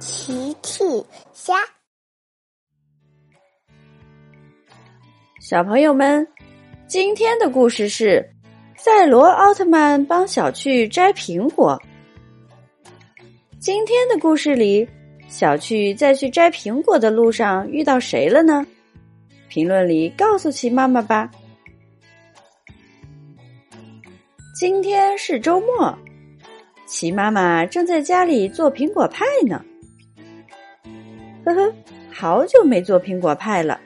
[0.00, 0.82] 奇趣
[1.34, 1.54] 虾，
[5.42, 6.26] 小朋友们，
[6.86, 8.26] 今天的故事是
[8.78, 11.78] 赛罗奥特曼帮小趣摘苹果。
[13.58, 14.88] 今天的故事里，
[15.28, 18.66] 小趣在去摘苹果的路上遇到谁了呢？
[19.48, 21.30] 评论里告诉奇妈妈吧。
[24.58, 25.94] 今天是周末，
[26.86, 29.62] 奇妈妈正在家里做苹果派呢。
[31.44, 31.74] 呵呵，
[32.12, 33.80] 好久没做苹果派了，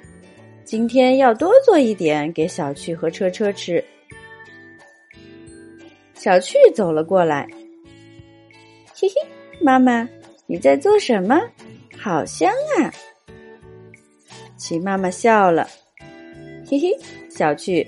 [0.65, 3.83] 今天要多做一点给小趣和车车吃。
[6.15, 7.47] 小趣走了过来，
[8.95, 9.15] 嘿嘿，
[9.61, 10.09] 妈妈，
[10.47, 11.41] 你在做什么？
[11.97, 12.93] 好香啊！
[14.57, 15.69] 齐妈妈笑了，
[16.67, 16.99] 嘿嘿，
[17.29, 17.87] 小趣，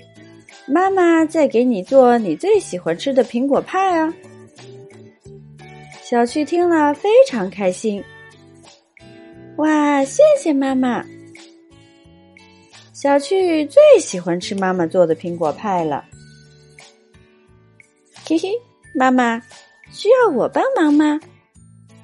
[0.65, 4.13] 妈妈在给你做你最喜欢吃的苹果派啊！
[6.01, 8.03] 小趣听了非常开心。
[9.57, 11.03] 哇，谢谢妈妈！
[12.93, 16.05] 小趣最喜欢吃妈妈做的苹果派了。
[18.23, 18.51] 嘿嘿，
[18.93, 19.41] 妈妈
[19.91, 21.19] 需要我帮忙吗？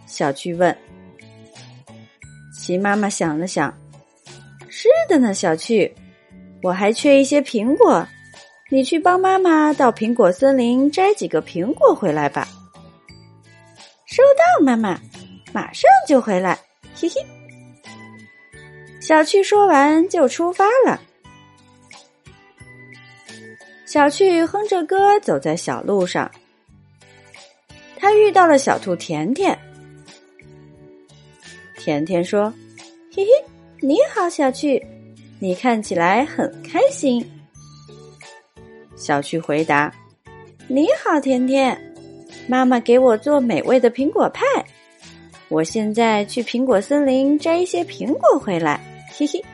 [0.07, 0.75] 小趣问。
[2.59, 3.71] 齐妈妈想了想，
[4.67, 5.93] 是的呢，小趣，
[6.63, 8.07] 我还缺一些苹果，
[8.71, 12.47] 你去帮妈妈到苹果森林摘几个苹果回来吧。
[14.07, 14.99] 收到，妈妈，
[15.53, 16.57] 马上就回来。
[16.95, 17.23] 嘿嘿。
[19.05, 21.01] 小趣说完就出发了。
[23.85, 26.31] 小趣哼着歌走在小路上，
[27.97, 29.59] 他遇到了小兔甜甜。
[31.75, 32.51] 甜甜说
[33.13, 33.29] ：“嘿嘿，
[33.81, 34.81] 你好，小趣，
[35.37, 37.29] 你看起来很开心。”
[38.95, 39.93] 小趣回答
[40.69, 41.77] ：“你好，甜甜，
[42.47, 44.45] 妈妈给我做美味的苹果派，
[45.49, 48.79] 我现在去苹果森林摘一些苹果回来。”
[49.15, 49.45] 嘿嘿，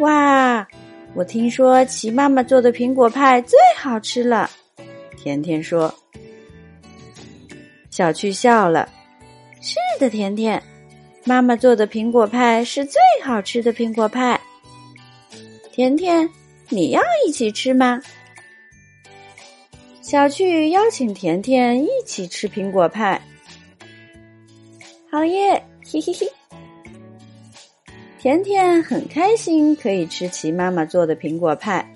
[0.00, 0.66] 哇！
[1.14, 4.50] 我听说齐妈妈做的苹果派最好吃了。
[5.16, 5.94] 甜甜说
[7.90, 8.88] ：“小趣笑了。”
[9.62, 10.60] 是的，甜甜，
[11.24, 14.40] 妈妈做的苹果派是最好吃的苹果派。
[15.70, 16.28] 甜甜，
[16.70, 18.02] 你要一起吃吗？
[20.00, 23.20] 小趣邀请甜甜一起吃苹果派。
[25.08, 25.62] 好耶！
[25.84, 26.26] 嘿嘿嘿。
[28.20, 31.94] 甜甜很开心，可以吃齐妈妈做的苹果派。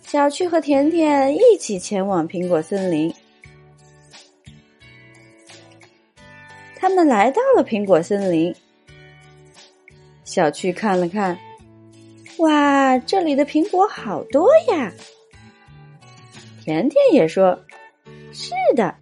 [0.00, 3.14] 小趣和甜甜一起前往苹果森林。
[6.74, 8.54] 他们来到了苹果森林。
[10.24, 11.38] 小趣看了看，
[12.38, 14.90] 哇，这里的苹果好多呀！
[16.64, 17.62] 甜甜也说
[18.32, 18.94] ：“是的，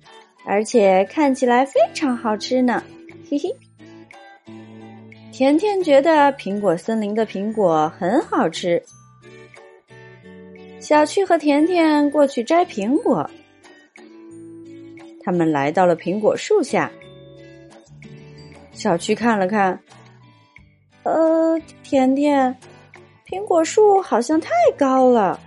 [0.44, 2.82] 而且看起来非常好吃呢。”
[3.30, 3.56] 嘿嘿。
[5.40, 8.82] 甜甜觉得苹果森林的苹果很好吃。
[10.78, 13.26] 小趣和甜甜过去摘苹果。
[15.24, 16.92] 他们来到了苹果树下。
[18.72, 19.80] 小趣看了看，
[21.04, 22.54] 呃，甜甜，
[23.26, 25.40] 苹果树好像太高了，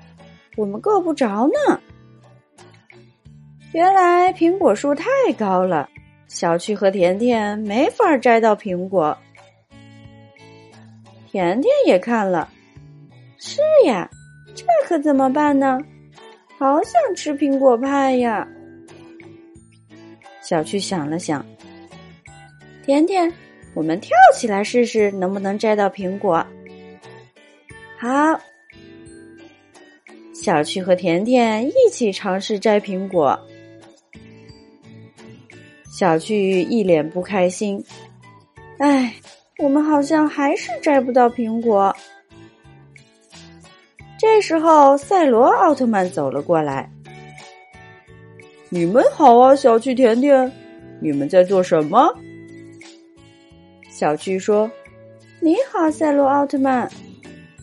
[0.58, 1.80] 我们够不着呢。
[3.74, 5.06] 原来苹果树太
[5.38, 5.88] 高了，
[6.28, 9.16] 小趣和甜甜没法摘到苹果。
[11.34, 12.48] 甜甜也看了，
[13.40, 14.08] 是呀，
[14.54, 15.80] 这可怎么办呢？
[16.60, 18.48] 好想吃苹果派呀！
[20.44, 21.44] 小趣想了想，
[22.86, 23.34] 甜甜，
[23.74, 26.46] 我们跳起来试试，能不能摘到苹果？
[27.98, 28.40] 好，
[30.36, 33.40] 小趣和甜甜一起尝试摘苹果。
[35.92, 37.84] 小趣一脸不开心，
[38.78, 39.12] 唉。
[39.60, 41.96] 我们好像还是摘不到苹果。
[44.20, 46.90] 这时候，赛罗奥特曼走了过来。
[48.70, 50.52] “你们好啊，小趣甜甜，
[51.00, 52.12] 你们在做什么？”
[53.92, 54.70] 小趣说
[55.40, 56.90] ：“你好，赛罗奥特曼，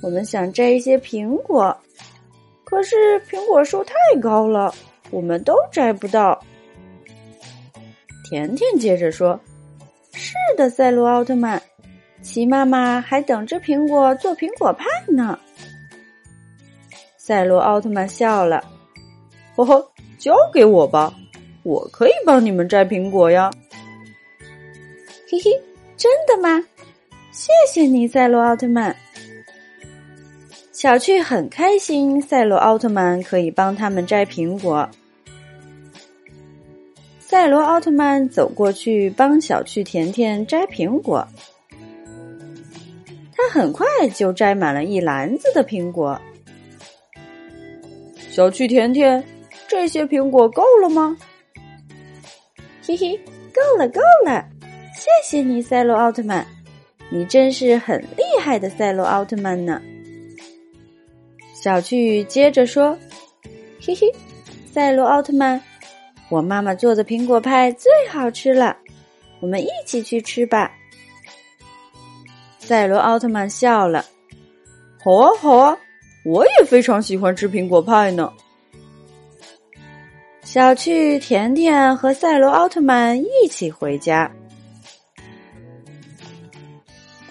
[0.02, 1.76] 我们想摘一些苹果，
[2.64, 4.72] 可是苹果树太高了，
[5.10, 6.40] 我们都摘不到。”
[8.30, 9.40] 甜甜接着说
[10.14, 11.60] ：“是的，赛罗奥特曼。”
[12.22, 15.38] 齐妈妈还等着苹果做苹果派呢。
[17.16, 18.64] 赛罗奥特曼笑了
[19.56, 21.14] ：“呵呵，交给我吧，
[21.62, 23.50] 我可以帮你们摘苹果呀。”
[25.30, 25.50] 嘿嘿，
[25.96, 26.64] 真的吗？
[27.30, 28.94] 谢谢你，赛罗奥特曼。
[30.72, 34.88] 小趣很开心，赛罗奥特曼可以帮他们摘苹果。
[37.18, 41.24] 赛罗奥特曼走过去帮小趣甜甜摘苹果，
[43.40, 46.20] 他很快就摘满了一篮子的苹果。
[48.28, 49.24] 小趣甜甜，
[49.66, 51.16] 这些苹果够了吗？
[52.82, 53.16] 嘿嘿，
[53.54, 54.44] 够了，够了！
[54.94, 56.46] 谢谢你，赛罗奥特曼，
[57.10, 59.80] 你真是很厉害的赛罗奥特曼呢。
[61.54, 62.96] 小趣接着说
[63.80, 64.12] ：“嘿嘿，
[64.70, 65.60] 赛罗奥特曼。”
[66.28, 68.76] 我妈妈做的苹果派最好吃了，
[69.40, 70.70] 我们一起去吃吧。
[72.70, 74.04] 赛罗奥特曼笑了，
[75.02, 75.76] 好啊好啊，
[76.24, 78.32] 我也非常喜欢吃苹果派呢。
[80.44, 84.30] 小趣、甜甜和赛罗奥特曼一起回家，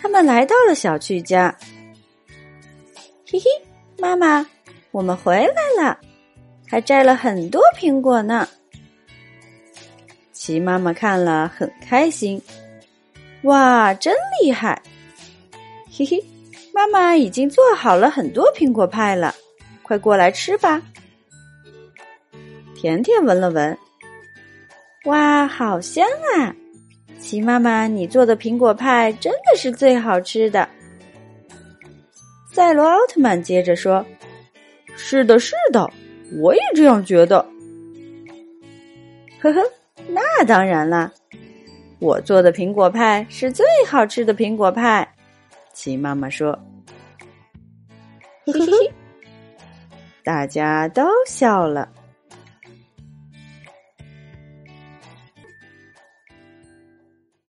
[0.01, 1.57] 他们来到了小趣家。
[3.25, 3.45] 嘿嘿，
[3.97, 4.45] 妈妈，
[4.91, 5.97] 我们回来了，
[6.67, 8.45] 还摘了很多苹果呢。
[10.33, 12.41] 齐妈妈看了很开心，
[13.43, 14.13] 哇，真
[14.43, 14.81] 厉害！
[15.99, 16.23] 嘿嘿，
[16.73, 19.35] 妈妈已经做好了很多苹果派了，
[19.83, 20.81] 快过来吃吧。
[22.73, 23.77] 甜甜闻了闻，
[25.03, 26.07] 哇，好香
[26.37, 26.55] 啊！
[27.19, 30.69] 齐妈妈，你做的苹果派真的是最好吃的。
[32.53, 34.05] 赛罗奥特曼接着说
[34.95, 35.91] ：“是的，是的，
[36.41, 37.45] 我也这样觉得。”
[39.41, 39.61] 呵呵。
[40.07, 41.11] 那当然啦，
[41.99, 45.08] 我做的苹果派是最好吃的苹果派。
[45.81, 46.51] 齐妈妈说：
[48.45, 48.93] “嘿嘿嘿，
[50.25, 51.87] 大家都笑了。”